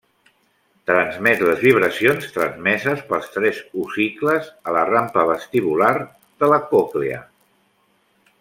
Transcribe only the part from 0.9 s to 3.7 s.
Transmet les vibracions transmeses pels tres